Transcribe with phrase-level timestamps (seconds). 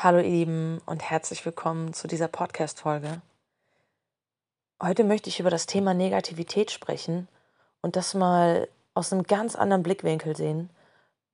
[0.00, 3.20] Hallo ihr Lieben und herzlich willkommen zu dieser Podcast-Folge.
[4.80, 7.26] Heute möchte ich über das Thema Negativität sprechen
[7.82, 10.70] und das mal aus einem ganz anderen Blickwinkel sehen,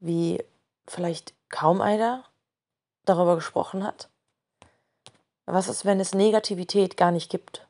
[0.00, 0.42] wie
[0.86, 2.24] vielleicht kaum einer
[3.04, 4.08] darüber gesprochen hat.
[5.44, 7.66] Was ist, wenn es Negativität gar nicht gibt?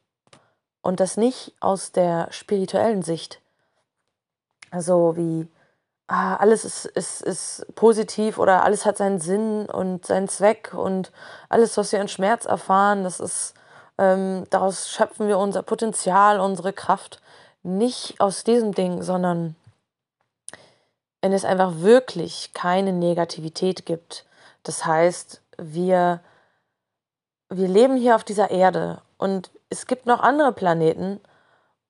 [0.81, 3.41] Und das nicht aus der spirituellen Sicht,
[4.71, 5.49] also wie
[6.07, 11.13] alles ist, ist, ist positiv oder alles hat seinen Sinn und seinen Zweck und
[11.49, 13.55] alles, was wir an Schmerz erfahren, das ist,
[13.97, 17.21] ähm, daraus schöpfen wir unser Potenzial, unsere Kraft.
[17.63, 19.57] Nicht aus diesem Ding, sondern
[21.23, 24.27] wenn es einfach wirklich keine Negativität gibt.
[24.63, 26.21] Das heißt, wir,
[27.49, 31.21] wir leben hier auf dieser Erde und es gibt noch andere Planeten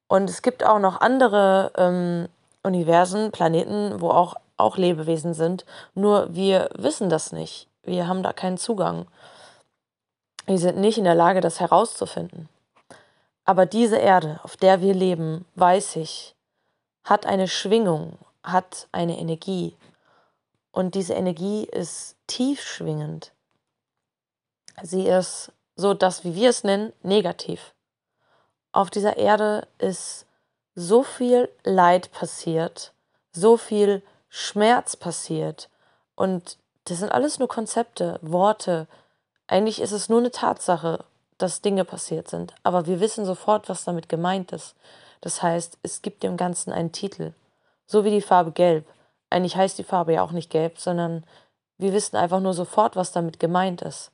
[0.06, 2.28] und es gibt auch noch andere ähm,
[2.64, 5.64] Universen, Planeten, wo auch, auch Lebewesen sind.
[5.94, 7.68] Nur wir wissen das nicht.
[7.82, 9.06] Wir haben da keinen Zugang.
[10.46, 12.48] Wir sind nicht in der Lage, das herauszufinden.
[13.44, 16.34] Aber diese Erde, auf der wir leben, weiß ich,
[17.04, 19.76] hat eine Schwingung, hat eine Energie.
[20.72, 23.32] Und diese Energie ist tief schwingend.
[24.82, 27.74] Sie ist so das, wie wir es nennen, negativ.
[28.72, 30.26] Auf dieser Erde ist
[30.74, 32.92] so viel Leid passiert,
[33.32, 35.68] so viel Schmerz passiert.
[36.14, 38.86] Und das sind alles nur Konzepte, Worte.
[39.46, 41.04] Eigentlich ist es nur eine Tatsache,
[41.38, 42.54] dass Dinge passiert sind.
[42.62, 44.74] Aber wir wissen sofort, was damit gemeint ist.
[45.20, 47.32] Das heißt, es gibt dem Ganzen einen Titel.
[47.86, 48.86] So wie die Farbe Gelb.
[49.30, 51.24] Eigentlich heißt die Farbe ja auch nicht Gelb, sondern
[51.78, 54.10] wir wissen einfach nur sofort, was damit gemeint ist.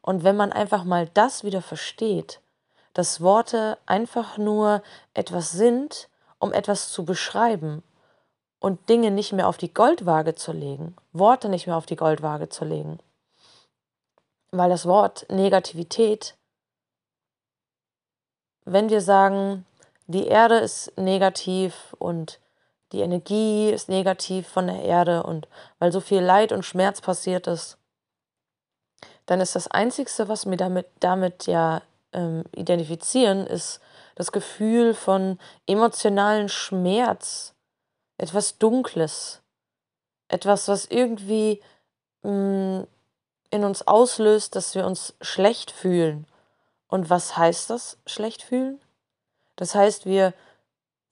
[0.00, 2.40] Und wenn man einfach mal das wieder versteht,
[2.94, 7.82] dass Worte einfach nur etwas sind, um etwas zu beschreiben
[8.60, 12.48] und Dinge nicht mehr auf die Goldwaage zu legen, Worte nicht mehr auf die Goldwaage
[12.48, 12.98] zu legen.
[14.50, 16.36] Weil das Wort Negativität,
[18.64, 19.66] wenn wir sagen,
[20.06, 22.40] die Erde ist negativ und
[22.92, 25.48] die Energie ist negativ von der Erde und
[25.78, 27.76] weil so viel Leid und Schmerz passiert ist,
[29.26, 31.82] dann ist das Einzige, was wir damit, damit ja
[32.14, 33.80] ähm, identifizieren, ist
[34.14, 37.54] das Gefühl von emotionalen Schmerz,
[38.16, 39.42] etwas Dunkles,
[40.28, 41.60] etwas, was irgendwie
[42.22, 42.86] mh, mm,
[43.50, 46.26] in uns auslöst, dass wir uns schlecht fühlen.
[46.88, 48.80] Und was heißt das, schlecht fühlen?
[49.56, 50.34] Das heißt, wir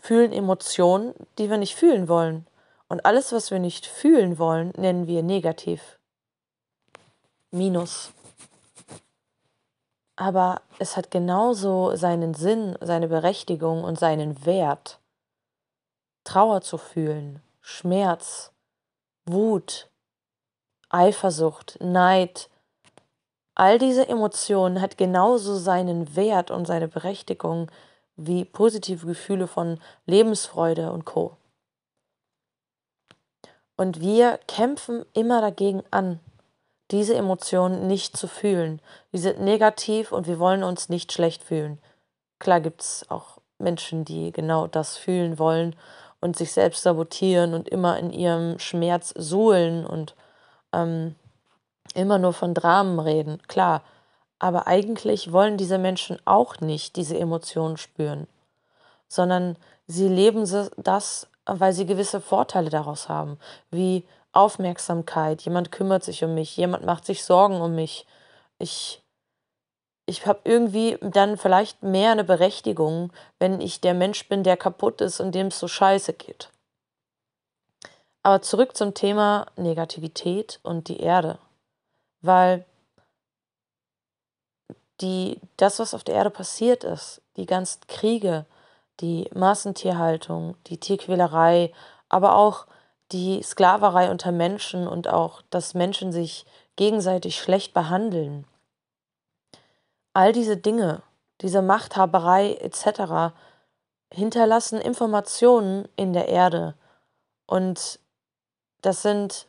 [0.00, 2.46] fühlen Emotionen, die wir nicht fühlen wollen.
[2.88, 5.98] Und alles, was wir nicht fühlen wollen, nennen wir negativ.
[7.52, 8.12] Minus
[10.22, 15.00] aber es hat genauso seinen Sinn, seine Berechtigung und seinen Wert.
[16.22, 18.52] Trauer zu fühlen, Schmerz,
[19.26, 19.90] Wut,
[20.90, 22.48] Eifersucht, Neid,
[23.56, 27.68] all diese Emotionen hat genauso seinen Wert und seine Berechtigung
[28.14, 31.36] wie positive Gefühle von Lebensfreude und Co.
[33.76, 36.20] Und wir kämpfen immer dagegen an,
[36.92, 38.80] diese Emotionen nicht zu fühlen.
[39.12, 41.78] Die sind negativ und wir wollen uns nicht schlecht fühlen.
[42.38, 45.74] Klar gibt es auch Menschen, die genau das fühlen wollen
[46.20, 50.14] und sich selbst sabotieren und immer in ihrem Schmerz suhlen und
[50.72, 51.16] ähm,
[51.94, 53.40] immer nur von Dramen reden.
[53.48, 53.82] Klar,
[54.38, 58.26] aber eigentlich wollen diese Menschen auch nicht diese Emotionen spüren,
[59.08, 63.38] sondern sie leben das, weil sie gewisse Vorteile daraus haben,
[63.70, 68.06] wie Aufmerksamkeit, jemand kümmert sich um mich, jemand macht sich Sorgen um mich.
[68.58, 69.02] Ich,
[70.06, 75.00] ich habe irgendwie dann vielleicht mehr eine Berechtigung, wenn ich der Mensch bin, der kaputt
[75.00, 76.50] ist und dem es so scheiße geht.
[78.22, 81.38] Aber zurück zum Thema Negativität und die Erde.
[82.20, 82.64] Weil
[85.00, 88.46] die, das, was auf der Erde passiert ist, die ganzen Kriege,
[89.00, 91.72] die Massentierhaltung, die Tierquälerei,
[92.08, 92.66] aber auch
[93.12, 98.46] die Sklaverei unter Menschen und auch, dass Menschen sich gegenseitig schlecht behandeln.
[100.14, 101.02] All diese Dinge,
[101.40, 103.34] diese Machthaberei etc.
[104.12, 106.74] hinterlassen Informationen in der Erde.
[107.46, 107.98] Und
[108.80, 109.46] das sind,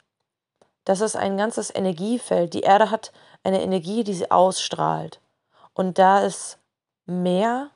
[0.86, 2.54] das ist ein ganzes Energiefeld.
[2.54, 3.12] Die Erde hat
[3.44, 5.20] eine Energie, die sie ausstrahlt.
[5.74, 6.60] Und da ist
[7.06, 7.70] mehr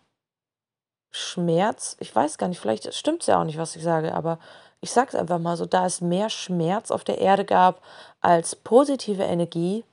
[1.12, 4.40] Schmerz, ich weiß gar nicht, vielleicht stimmt es ja auch nicht, was ich sage, aber
[4.82, 7.82] ich sage es einfach mal so, da es mehr Schmerz auf der Erde gab
[8.22, 9.84] als positive Energie,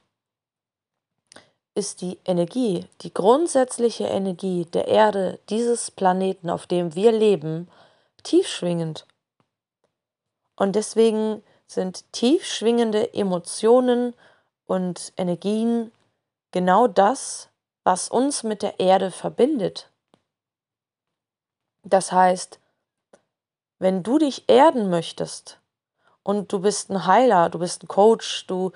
[1.74, 7.68] ist die Energie, die grundsätzliche Energie der Erde, dieses Planeten, auf dem wir leben,
[8.22, 9.06] tiefschwingend.
[10.56, 14.14] Und deswegen sind tiefschwingende Emotionen
[14.66, 15.90] und Energien
[16.52, 17.48] genau das,
[17.82, 19.90] was uns mit der Erde verbindet.
[21.84, 22.58] Das heißt,
[23.78, 25.58] wenn du dich erden möchtest
[26.22, 28.72] und du bist ein Heiler, du bist ein Coach, du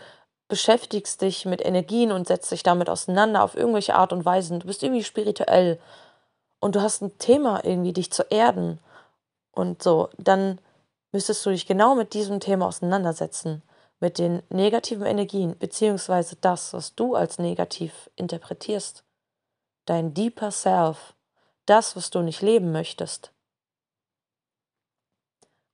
[0.48, 4.66] beschäftigst dich mit Energien und setzt dich damit auseinander auf irgendwelche Art und Weise, du
[4.66, 5.78] bist irgendwie spirituell
[6.60, 8.78] und du hast ein Thema irgendwie, dich zu erden
[9.52, 10.58] und so, dann
[11.12, 13.62] müsstest du dich genau mit diesem Thema auseinandersetzen,
[14.00, 19.04] mit den negativen Energien, beziehungsweise das, was du als negativ interpretierst,
[19.86, 21.14] dein deeper Self,
[21.68, 23.32] das, was du nicht leben möchtest.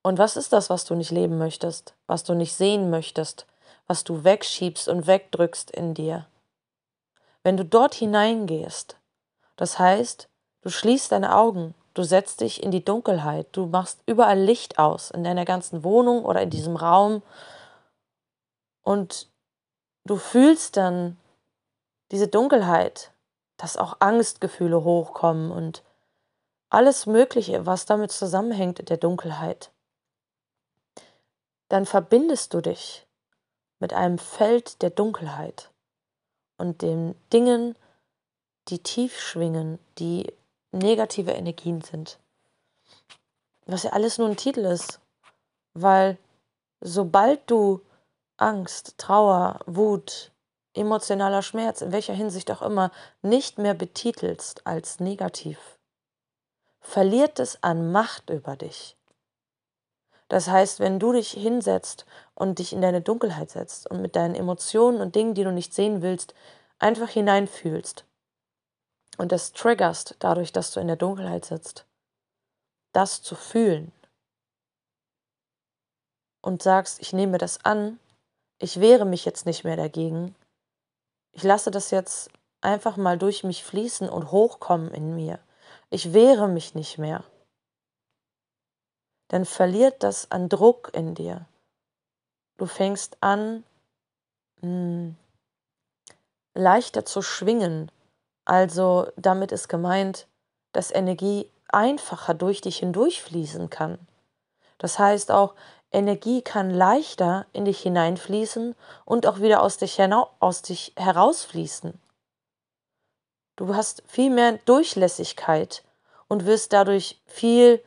[0.03, 3.47] Und was ist das, was du nicht leben möchtest, was du nicht sehen möchtest,
[3.87, 6.27] was du wegschiebst und wegdrückst in dir?
[7.43, 8.97] Wenn du dort hineingehst,
[9.57, 10.29] das heißt,
[10.63, 15.11] du schließt deine Augen, du setzt dich in die Dunkelheit, du machst überall Licht aus,
[15.11, 17.23] in deiner ganzen Wohnung oder in diesem Raum
[18.83, 19.31] und
[20.05, 21.17] du fühlst dann
[22.11, 23.14] diese Dunkelheit,
[23.57, 25.83] dass auch Angstgefühle hochkommen und
[26.71, 29.71] alles Mögliche, was damit zusammenhängt der Dunkelheit.
[31.69, 33.07] Dann verbindest du dich
[33.79, 35.71] mit einem Feld der Dunkelheit
[36.57, 37.77] und den Dingen,
[38.69, 40.33] die tief schwingen, die
[40.73, 42.19] negative Energien sind.
[43.67, 45.01] Was ja alles nur ein Titel ist,
[45.75, 46.19] weil
[46.81, 47.81] sobald du
[48.37, 50.33] Angst, Trauer, Wut,
[50.75, 52.91] emotionaler Schmerz, in welcher Hinsicht auch immer,
[53.23, 55.79] nicht mehr betitelst als negativ,
[56.81, 58.97] verliert es an Macht über dich.
[60.29, 64.35] Das heißt, wenn du dich hinsetzt und dich in deine Dunkelheit setzt und mit deinen
[64.35, 66.35] Emotionen und Dingen, die du nicht sehen willst,
[66.79, 68.05] einfach hineinfühlst
[69.17, 71.87] und das triggerst dadurch, dass du in der Dunkelheit sitzt,
[72.93, 73.93] das zu fühlen
[76.43, 77.99] und sagst, ich nehme das an,
[78.59, 80.35] ich wehre mich jetzt nicht mehr dagegen,
[81.35, 85.39] ich lasse das jetzt einfach mal durch mich fließen und hochkommen in mir.
[85.91, 87.25] Ich wehre mich nicht mehr.
[89.29, 91.47] Dann verliert das an Druck in dir.
[92.57, 93.65] Du fängst an,
[94.63, 95.17] mh, hm,
[96.55, 97.91] leichter zu schwingen.
[98.45, 100.29] Also damit ist gemeint,
[100.73, 103.99] dass Energie einfacher durch dich hindurchfließen kann.
[104.79, 105.55] Das heißt auch,
[105.95, 108.75] Energie kann leichter in dich hineinfließen
[109.05, 110.01] und auch wieder aus dich,
[110.41, 112.01] aus dich herausfließen.
[113.57, 115.85] Du hast viel mehr Durchlässigkeit
[116.27, 117.83] und wirst dadurch viel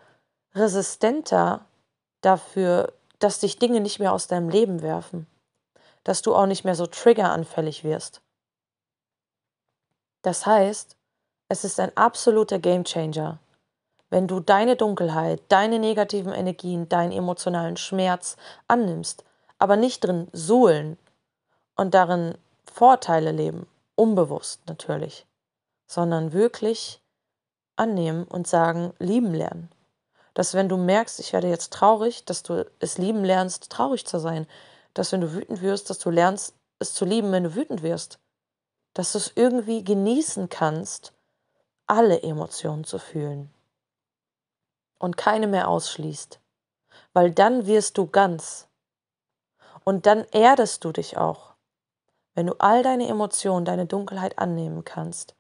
[0.56, 1.66] resistenter
[2.22, 5.28] dafür, dass dich Dinge nicht mehr aus deinem Leben werfen,
[6.04, 8.22] dass du auch nicht mehr so triggeranfällig wirst.
[10.22, 10.96] Das heißt,
[11.50, 13.40] es ist ein absoluter Gamechanger,
[14.10, 18.38] wenn du deine Dunkelheit, deine negativen Energien, deinen emotionalen Schmerz
[18.68, 19.24] annimmst,
[19.60, 20.98] aber nicht drin suhlen
[21.76, 25.26] und darin Vorteile leben, unbewusst natürlich,
[25.88, 27.02] sondern wirklich
[27.76, 29.70] annehmen und sagen, lieben lernen.
[30.34, 34.20] Dass wenn du merkst, ich werde jetzt traurig, dass du es lieben lernst, traurig zu
[34.20, 34.46] sein.
[34.94, 38.20] Dass wenn du wütend wirst, dass du lernst, es zu lieben, wenn du wütend wirst.
[38.94, 41.14] Dass du es irgendwie genießen kannst,
[41.88, 43.52] alle Emotionen zu fühlen
[45.00, 46.40] und keine mehr ausschließt,
[47.14, 48.68] weil dann wirst du ganz
[49.84, 51.54] und dann erdest du dich auch.
[52.34, 55.36] Wenn du all deine Emotionen, deine Dunkelheit annehmen kannst,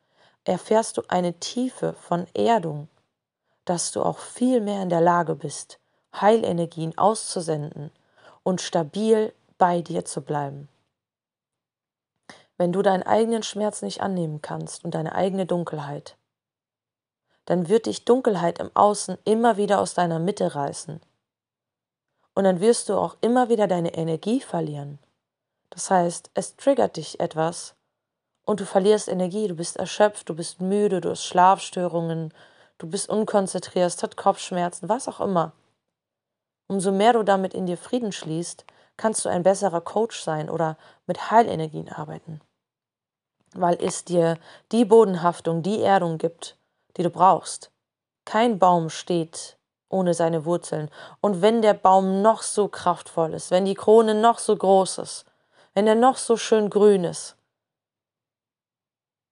[0.46, 2.88] erfährst du eine Tiefe von Erdung,
[3.66, 5.80] dass du auch viel mehr in der Lage bist,
[6.20, 7.92] Heilenergien auszusenden
[8.44, 10.70] und stabil bei dir zu bleiben.
[12.58, 16.17] Wenn du deinen eigenen Schmerz nicht annehmen kannst und deine eigene Dunkelheit,
[17.48, 21.00] dann wird dich Dunkelheit im Außen immer wieder aus deiner Mitte reißen.
[22.36, 25.00] Und dann wirst du auch immer wieder deine Energie verlieren.
[25.70, 27.76] Das heißt, es triggert dich etwas
[28.46, 32.34] und du verlierst Energie, du bist erschöpft, du bist müde, du hast Schlafstörungen,
[32.80, 35.54] du bist unkonzentriert, hast Kopfschmerzen, was auch immer.
[36.68, 38.66] Umso mehr du damit in dir Frieden schließt,
[38.98, 42.42] kannst du ein besserer Coach sein oder mit Heilenergien arbeiten.
[43.54, 44.38] Weil es dir
[44.74, 46.57] die Bodenhaftung, die Erdung gibt,
[46.98, 47.72] die du brauchst.
[48.26, 49.58] Kein Baum steht
[49.90, 50.90] ohne seine Wurzeln.
[51.22, 55.26] Und wenn der Baum noch so kraftvoll ist, wenn die Krone noch so groß ist,
[55.74, 57.36] wenn er noch so schön grün ist,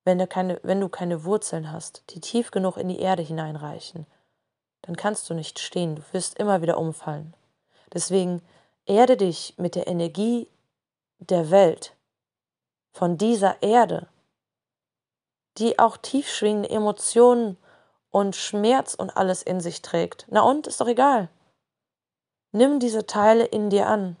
[0.04, 4.06] wenn, keine, wenn du keine Wurzeln hast, die tief genug in die Erde hineinreichen,
[4.82, 7.34] dann kannst du nicht stehen, du wirst immer wieder umfallen.
[7.92, 8.40] Deswegen
[8.86, 10.48] erde dich mit der Energie
[11.18, 11.94] der Welt,
[12.92, 14.06] von dieser Erde,
[15.58, 17.56] die auch tief schwingende Emotionen
[18.10, 20.26] und Schmerz und alles in sich trägt.
[20.28, 21.28] Na und, ist doch egal.
[22.52, 24.16] Nimm diese Teile in dir an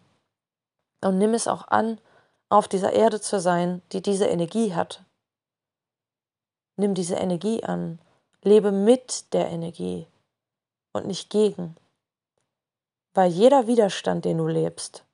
[1.02, 2.00] und nimm es auch an,
[2.48, 5.04] auf dieser Erde zu sein, die diese Energie hat,
[6.76, 7.98] Nimm diese Energie an.
[8.42, 10.06] Lebe mit der Energie
[10.92, 11.74] und nicht gegen.
[13.14, 15.04] Weil jeder Widerstand, den du lebst,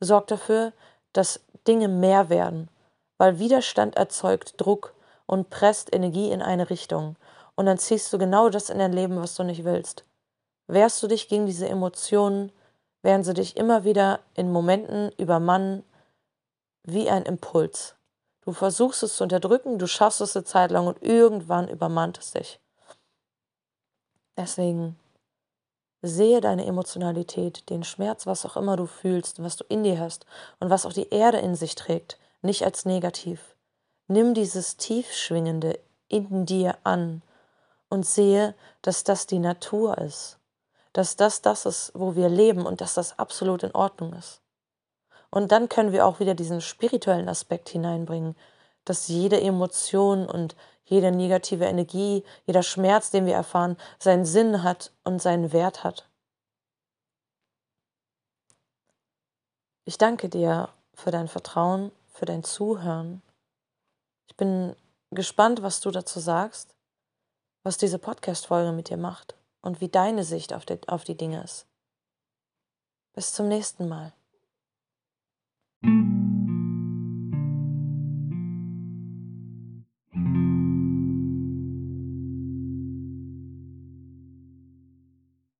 [0.00, 0.72] sorgt dafür,
[1.12, 2.68] dass Dinge mehr werden.
[3.16, 4.92] Weil Widerstand erzeugt Druck
[5.26, 7.16] und presst Energie in eine Richtung.
[7.54, 10.04] Und dann ziehst du genau das in dein Leben, was du nicht willst.
[10.66, 12.52] Wehrst du dich gegen diese Emotionen,
[13.02, 15.84] werden sie dich immer wieder in Momenten übermannen
[16.84, 17.94] wie ein Impuls.
[18.42, 22.32] Du versuchst es zu unterdrücken, du schaffst es eine Zeit lang und irgendwann übermannt es
[22.32, 22.60] dich.
[24.36, 24.98] Deswegen
[26.02, 30.26] sehe deine Emotionalität, den Schmerz, was auch immer du fühlst, was du in dir hast
[30.60, 33.53] und was auch die Erde in sich trägt, nicht als negativ.
[34.06, 37.22] Nimm dieses Tiefschwingende in dir an
[37.88, 40.38] und sehe, dass das die Natur ist,
[40.92, 44.40] dass das das ist, wo wir leben und dass das absolut in Ordnung ist.
[45.30, 48.36] Und dann können wir auch wieder diesen spirituellen Aspekt hineinbringen,
[48.84, 54.92] dass jede Emotion und jede negative Energie, jeder Schmerz, den wir erfahren, seinen Sinn hat
[55.02, 56.08] und seinen Wert hat.
[59.86, 63.22] Ich danke dir für dein Vertrauen, für dein Zuhören.
[64.34, 64.74] Ich bin
[65.12, 66.74] gespannt, was du dazu sagst,
[67.62, 71.44] was diese Podcast-Folge mit dir macht und wie deine Sicht auf die, auf die Dinge
[71.44, 71.68] ist.
[73.12, 74.12] Bis zum nächsten Mal.